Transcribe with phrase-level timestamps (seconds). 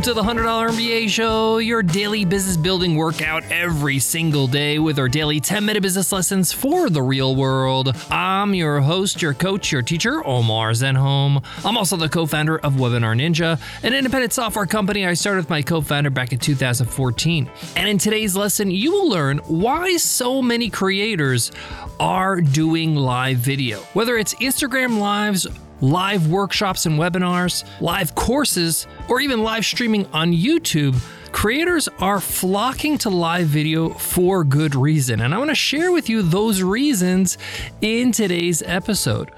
[0.00, 4.98] Welcome to the $100 MBA Show, your daily business building workout every single day with
[4.98, 7.94] our daily 10 minute business lessons for the real world.
[8.10, 11.44] I'm your host, your coach, your teacher, Omar Zenhom.
[11.66, 15.50] I'm also the co founder of Webinar Ninja, an independent software company I started with
[15.50, 17.50] my co founder back in 2014.
[17.76, 21.52] And in today's lesson, you will learn why so many creators
[21.98, 23.80] are doing live video.
[23.92, 25.46] Whether it's Instagram Lives,
[25.80, 31.00] live workshops and webinars, live courses, or even live streaming on YouTube,
[31.32, 35.20] creators are flocking to live video for good reason.
[35.20, 37.38] And I want to share with you those reasons
[37.80, 39.30] in today's episode.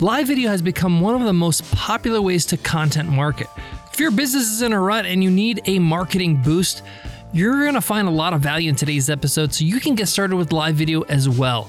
[0.00, 3.48] Live video has become one of the most popular ways to content market.
[3.92, 6.82] If your business is in a rut and you need a marketing boost,
[7.32, 10.06] you're going to find a lot of value in today's episode so you can get
[10.06, 11.68] started with live video as well.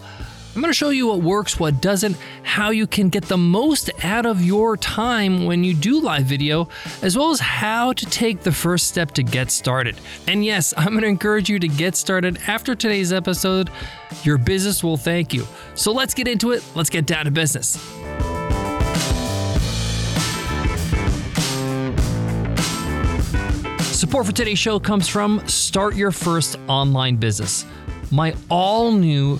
[0.55, 3.92] I'm going to show you what works, what doesn't, how you can get the most
[4.03, 6.67] out of your time when you do live video,
[7.03, 9.95] as well as how to take the first step to get started.
[10.28, 13.69] And yes, I'm going to encourage you to get started after today's episode.
[14.23, 15.45] Your business will thank you.
[15.75, 16.63] So let's get into it.
[16.73, 17.78] Let's get down to business.
[23.95, 27.66] Support for today's show comes from Start Your First Online Business,
[28.09, 29.39] my all new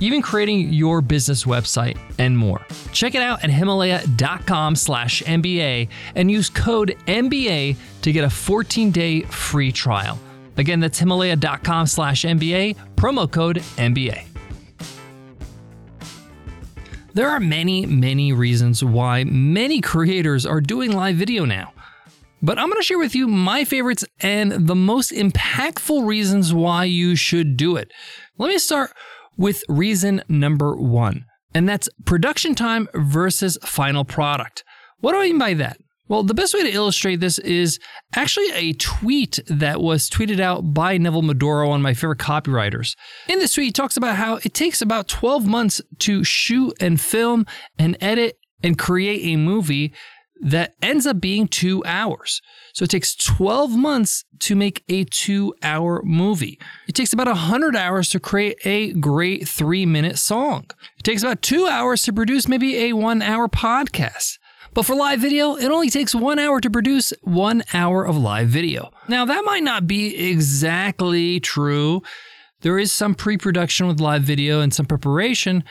[0.00, 2.64] even creating your business website and more.
[2.92, 9.22] Check it out at himalaya.com slash MBA and use code MBA to get a 14-day
[9.22, 10.18] free trial.
[10.56, 14.24] Again, that's himalaya.com slash MBA, promo code MBA.
[17.14, 21.72] There are many, many reasons why many creators are doing live video now.
[22.42, 26.84] But I'm going to share with you my favorites and the most impactful reasons why
[26.84, 27.90] you should do it.
[28.36, 28.92] Let me start
[29.36, 31.24] with reason number one,
[31.54, 34.64] and that's production time versus final product.
[35.00, 35.78] What do I mean by that?
[36.08, 37.80] Well, the best way to illustrate this is
[38.14, 42.94] actually a tweet that was tweeted out by Neville Medhora, one of my favorite copywriters.
[43.28, 47.00] In this tweet, he talks about how it takes about 12 months to shoot and
[47.00, 47.44] film
[47.76, 49.92] and edit and create a movie
[50.40, 52.42] that ends up being two hours.
[52.72, 56.58] So it takes 12 months to make a two hour movie.
[56.88, 60.66] It takes about 100 hours to create a great three minute song.
[60.98, 64.38] It takes about two hours to produce maybe a one hour podcast.
[64.74, 68.48] But for live video, it only takes one hour to produce one hour of live
[68.48, 68.90] video.
[69.08, 72.02] Now, that might not be exactly true.
[72.60, 75.64] There is some pre production with live video and some preparation,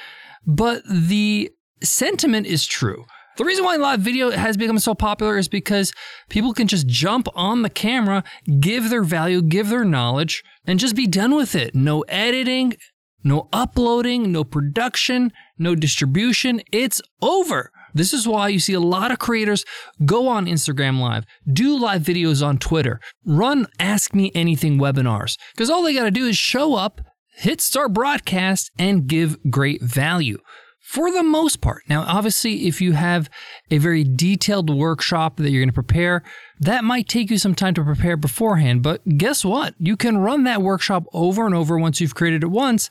[0.47, 1.51] but the
[1.83, 3.05] sentiment is true.
[3.37, 5.91] The reason why live video has become so popular is because
[6.29, 8.23] people can just jump on the camera,
[8.61, 11.75] give their value, give their knowledge, and just be done with it.
[11.75, 12.77] No editing,
[13.25, 16.61] no uploading, no production, no distribution.
[16.71, 17.71] It's over.
[17.93, 19.65] This is why you see a lot of creators
[20.05, 25.69] go on Instagram Live, do live videos on Twitter, run Ask Me Anything webinars, because
[25.69, 27.01] all they got to do is show up,
[27.35, 30.37] hit start broadcast, and give great value
[30.85, 31.81] for the most part.
[31.89, 33.27] Now, obviously, if you have
[33.71, 36.21] a very detailed workshop that you're going to prepare,
[36.59, 38.83] that might take you some time to prepare beforehand.
[38.83, 39.73] But guess what?
[39.79, 42.87] You can run that workshop over and over once you've created it once,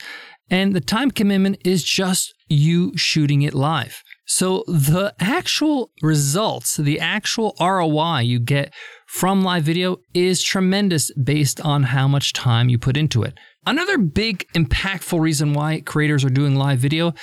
[0.49, 4.03] and the time commitment is just you shooting it live.
[4.27, 8.73] So the actual results, the actual ROI you get
[9.07, 13.37] from live video is tremendous based on how much time you put into it.
[13.67, 17.13] Another big impactful reason why creators are doing live video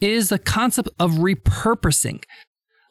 [0.00, 2.22] is the concept of repurposing.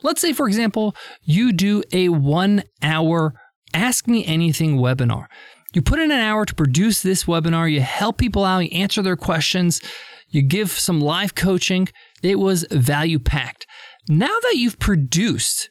[0.03, 3.33] Let's say, for example, you do a one hour
[3.73, 5.27] Ask Me Anything webinar.
[5.73, 9.01] You put in an hour to produce this webinar, you help people out, you answer
[9.01, 9.81] their questions,
[10.29, 11.89] you give some live coaching.
[12.23, 13.65] It was value packed.
[14.09, 15.69] Now that you've produced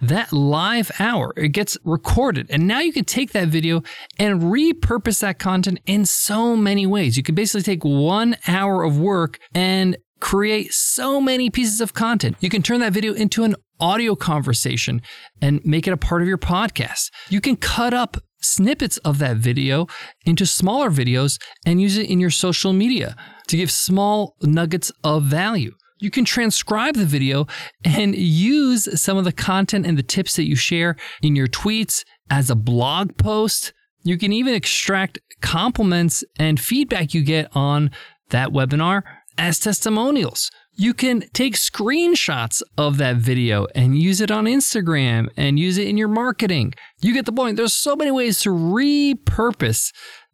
[0.00, 3.82] that live hour, it gets recorded, and now you can take that video
[4.18, 7.16] and repurpose that content in so many ways.
[7.16, 12.36] You can basically take one hour of work and create so many pieces of content.
[12.40, 15.02] You can turn that video into an audio conversation
[15.42, 17.10] and make it a part of your podcast.
[17.28, 19.86] You can cut up snippets of that video
[20.24, 23.16] into smaller videos and use it in your social media
[23.48, 25.72] to give small nuggets of value.
[25.98, 27.46] You can transcribe the video
[27.84, 32.04] and use some of the content and the tips that you share in your tweets
[32.30, 33.72] as a blog post.
[34.02, 37.90] You can even extract compliments and feedback you get on
[38.30, 39.02] that webinar
[39.38, 40.50] as testimonials.
[40.78, 45.88] You can take screenshots of that video and use it on Instagram and use it
[45.88, 46.74] in your marketing.
[47.00, 47.56] You get the point.
[47.56, 49.92] There's so many ways to repurpose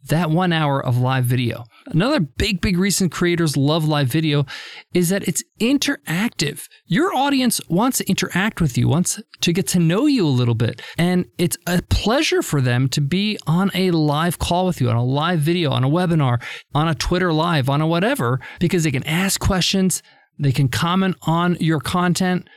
[0.09, 1.65] that one hour of live video.
[1.87, 4.47] Another big, big reason creators love live video
[4.93, 6.67] is that it's interactive.
[6.87, 10.55] Your audience wants to interact with you, wants to get to know you a little
[10.55, 10.83] bit.
[10.99, 14.97] And it's a pleasure for them to be on a live call with you, on
[14.97, 16.43] a live video, on a webinar,
[16.75, 20.03] on a Twitter live, on a whatever, because they can ask questions,
[20.39, 22.49] they can comment on your content.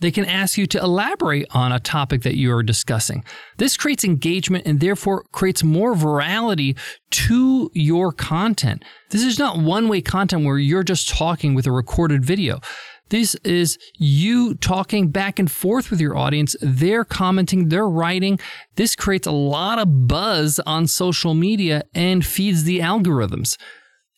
[0.00, 3.24] They can ask you to elaborate on a topic that you are discussing.
[3.58, 6.78] This creates engagement and therefore creates more virality
[7.10, 8.84] to your content.
[9.10, 12.60] This is not one way content where you're just talking with a recorded video.
[13.10, 16.54] This is you talking back and forth with your audience.
[16.60, 18.38] They're commenting, they're writing.
[18.76, 23.58] This creates a lot of buzz on social media and feeds the algorithms.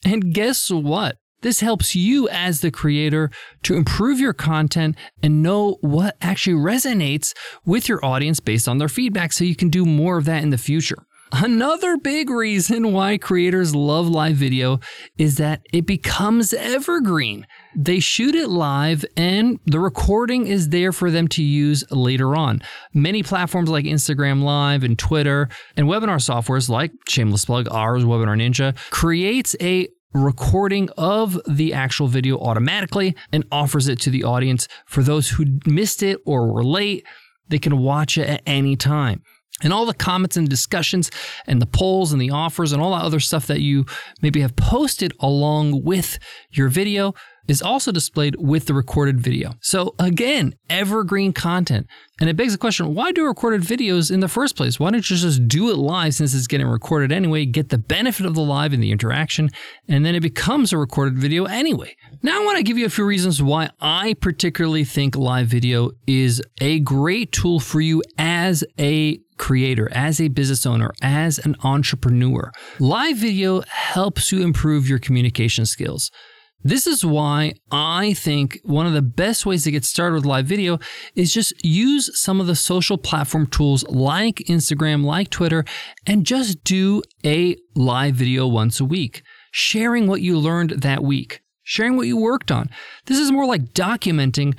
[0.05, 1.17] And guess what?
[1.43, 3.31] This helps you as the creator
[3.65, 7.35] to improve your content and know what actually resonates
[7.65, 10.51] with your audience based on their feedback so you can do more of that in
[10.51, 11.05] the future.
[11.35, 14.81] Another big reason why creators love live video
[15.17, 17.47] is that it becomes evergreen.
[17.75, 22.61] They shoot it live and the recording is there for them to use later on.
[22.93, 28.37] Many platforms like Instagram Live and Twitter and webinar softwares like Shameless Plug, ours, Webinar
[28.37, 34.69] Ninja, creates a recording of the actual video automatically and offers it to the audience.
[34.87, 37.07] For those who missed it or were late,
[37.49, 39.23] they can watch it at any time.
[39.63, 41.11] And all the comments and discussions
[41.47, 43.85] and the polls and the offers and all that other stuff that you
[44.21, 46.19] maybe have posted along with
[46.51, 47.15] your video
[47.49, 49.55] is also displayed with the recorded video.
[49.61, 51.87] So again, evergreen content.
[52.21, 54.79] And it begs the question, why do recorded videos in the first place?
[54.79, 58.27] Why don't you just do it live since it's getting recorded anyway, get the benefit
[58.27, 59.51] of the live and the interaction,
[59.89, 61.97] and then it becomes a recorded video anyway.
[62.23, 65.91] Now I want to give you a few reasons why I particularly think live video
[66.07, 71.57] is a great tool for you as a creator, as a business owner, as an
[71.65, 72.53] entrepreneur.
[72.79, 76.13] Live video helps you improve your communication skills.
[76.65, 80.47] This is why I think one of the best ways to get started with live
[80.47, 80.79] video
[81.17, 85.65] is just use some of the social platform tools like Instagram, like Twitter,
[86.07, 91.43] and just do a live video once a week, sharing what you learned that week,
[91.65, 92.71] sharing what you worked on.
[93.07, 94.57] This is more like documenting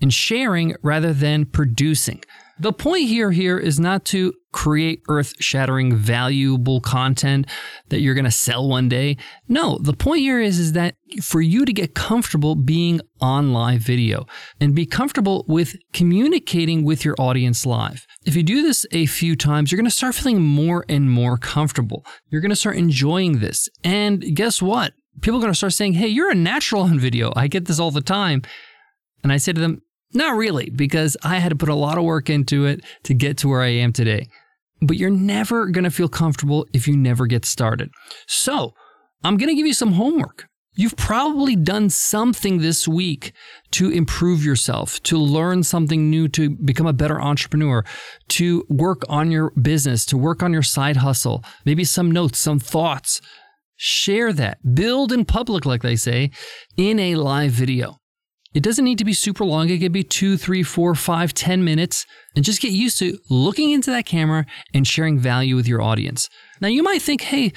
[0.00, 2.22] and sharing rather than producing.
[2.58, 7.46] The point here here is not to create earth-shattering valuable content
[7.90, 9.18] that you're going to sell one day.
[9.46, 13.82] No, the point here is is that for you to get comfortable being on live
[13.82, 14.26] video
[14.58, 18.06] and be comfortable with communicating with your audience live.
[18.24, 21.36] If you do this a few times, you're going to start feeling more and more
[21.36, 22.06] comfortable.
[22.30, 23.68] You're going to start enjoying this.
[23.84, 24.94] And guess what?
[25.20, 27.78] People are going to start saying, "Hey, you're a natural on video." I get this
[27.78, 28.42] all the time.
[29.22, 29.82] And I say to them,
[30.16, 33.36] not really, because I had to put a lot of work into it to get
[33.38, 34.28] to where I am today.
[34.80, 37.90] But you're never going to feel comfortable if you never get started.
[38.26, 38.72] So,
[39.24, 40.46] I'm going to give you some homework.
[40.78, 43.32] You've probably done something this week
[43.70, 47.82] to improve yourself, to learn something new, to become a better entrepreneur,
[48.28, 52.58] to work on your business, to work on your side hustle, maybe some notes, some
[52.58, 53.22] thoughts.
[53.76, 54.58] Share that.
[54.74, 56.30] Build in public, like they say,
[56.76, 57.96] in a live video.
[58.56, 59.68] It doesn't need to be super long.
[59.68, 63.70] It could be two, three, four, five, ten minutes, and just get used to looking
[63.70, 66.30] into that camera and sharing value with your audience.
[66.62, 67.52] Now, you might think, hey,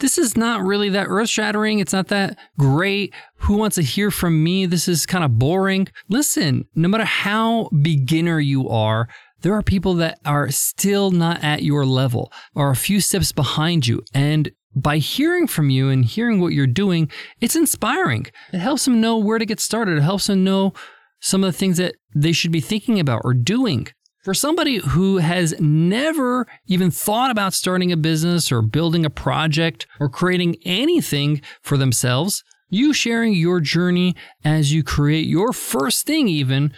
[0.00, 1.78] this is not really that earth shattering.
[1.78, 3.14] It's not that great.
[3.36, 4.66] Who wants to hear from me?
[4.66, 5.86] This is kind of boring.
[6.08, 9.08] Listen, no matter how beginner you are,
[9.42, 13.86] there are people that are still not at your level or a few steps behind
[13.86, 14.02] you.
[14.12, 17.10] And by hearing from you and hearing what you're doing,
[17.40, 18.26] it's inspiring.
[18.52, 19.98] It helps them know where to get started.
[19.98, 20.72] It helps them know
[21.20, 23.88] some of the things that they should be thinking about or doing.
[24.24, 29.86] For somebody who has never even thought about starting a business or building a project
[29.98, 34.14] or creating anything for themselves, you sharing your journey
[34.44, 36.72] as you create your first thing, even,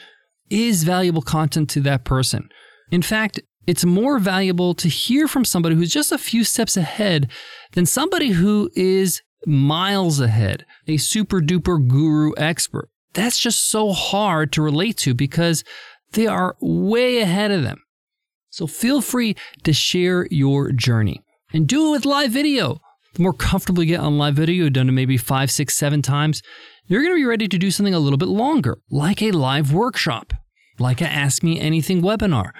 [0.48, 2.48] is valuable content to that person.
[2.90, 7.30] In fact, it's more valuable to hear from somebody who's just a few steps ahead
[7.72, 12.88] than somebody who is miles ahead, a super duper guru expert.
[13.14, 15.64] That's just so hard to relate to because
[16.12, 17.82] they are way ahead of them.
[18.50, 22.80] So feel free to share your journey and do it with live video.
[23.14, 26.42] The more comfortable you get on live video, done it maybe five, six, seven times,
[26.86, 29.72] you're going to be ready to do something a little bit longer, like a live
[29.72, 30.34] workshop,
[30.78, 32.50] like a Ask Me Anything webinar,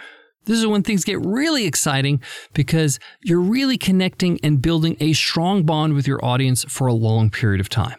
[0.45, 2.21] this is when things get really exciting
[2.53, 7.31] because you're really connecting and building a strong bond with your audience for a long
[7.31, 7.99] period of time.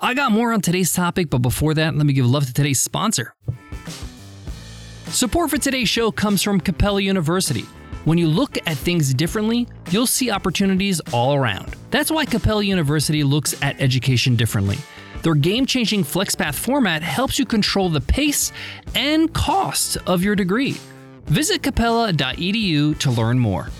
[0.00, 2.80] I got more on today's topic, but before that, let me give love to today's
[2.80, 3.34] sponsor.
[5.06, 7.64] Support for today's show comes from Capella University.
[8.04, 11.74] When you look at things differently, you'll see opportunities all around.
[11.90, 14.76] That's why Capella University looks at education differently.
[15.22, 18.52] Their game changing FlexPath format helps you control the pace
[18.94, 20.76] and cost of your degree.
[21.26, 23.70] Visit capella.edu to learn more.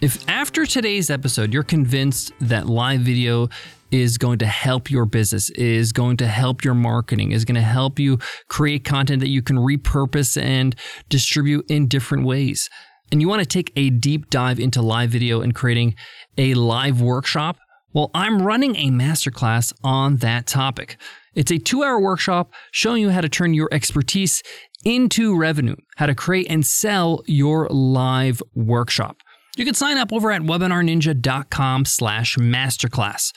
[0.00, 3.48] If after today's episode you're convinced that live video
[3.90, 7.60] is going to help your business, is going to help your marketing, is going to
[7.60, 10.74] help you create content that you can repurpose and
[11.08, 12.70] distribute in different ways,
[13.10, 15.94] and you want to take a deep dive into live video and creating
[16.38, 17.58] a live workshop,
[17.92, 20.96] well, I'm running a masterclass on that topic.
[21.34, 24.42] It's a two hour workshop showing you how to turn your expertise
[24.84, 29.18] into revenue, how to create and sell your live workshop.
[29.56, 33.32] You can sign up over at webinarninja.com slash masterclass.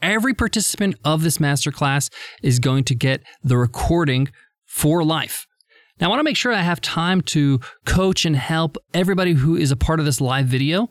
[0.00, 2.10] Every participant of this masterclass
[2.42, 4.28] is going to get the recording
[4.64, 5.46] for life.
[6.00, 9.56] Now, I want to make sure I have time to coach and help everybody who
[9.56, 10.88] is a part of this live video.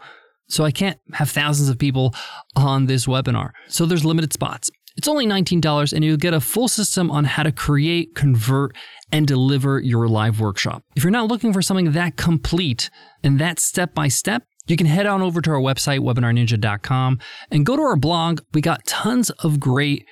[0.50, 2.14] So I can't have thousands of people
[2.56, 3.52] on this webinar.
[3.68, 4.70] So there's limited spots.
[4.98, 8.76] It's only $19 and you'll get a full system on how to create, convert,
[9.12, 10.84] and deliver your live workshop.
[10.96, 12.90] If you're not looking for something that complete
[13.24, 17.20] and that step by step, you can head on over to our website, webinarninja.com,
[17.52, 18.42] and go to our blog.
[18.54, 20.06] We got tons of great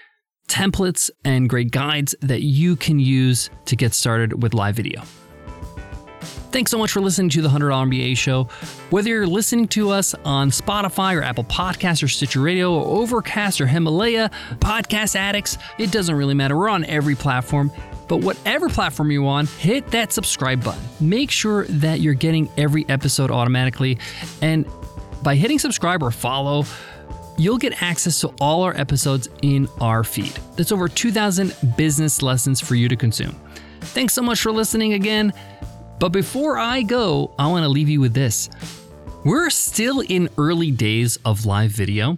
[0.48, 5.02] templates and great guides that you can use to get started with live video.
[6.56, 8.46] Thanks so much for listening to the $100 MBA show.
[8.90, 13.60] Whether you're listening to us on Spotify or Apple Podcasts or Stitcher Radio or Overcast
[13.60, 16.56] or Himalaya, Podcast Addicts, it doesn't really matter.
[16.56, 17.74] We're on every platform.
[18.08, 20.82] But whatever platform you're on, hit that subscribe button.
[21.02, 23.98] Make sure that you're getting every episode automatically.
[24.42, 24.66] And
[25.24, 26.64] by hitting subscribe or follow,
[27.38, 30.40] you'll get access to all our episodes in our feed.
[30.56, 33.36] That's over 2,000 business lessons for you to consume.
[33.82, 35.34] Thanks so much for listening again.
[36.00, 38.50] But before I go, I want to leave you with this.
[39.24, 42.18] We're still in early days of live video.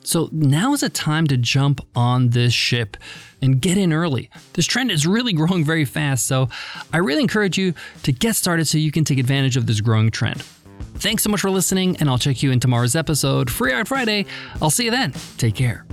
[0.00, 2.96] So now is a time to jump on this ship
[3.42, 4.30] and get in early.
[4.54, 6.48] This trend is really growing very fast, so
[6.92, 10.10] I really encourage you to get started so you can take advantage of this growing
[10.10, 10.42] trend.
[10.94, 14.26] Thanks so much for listening, and I'll check you in tomorrow's episode, Free Art Friday.
[14.62, 15.12] I'll see you then.
[15.36, 15.84] Take care.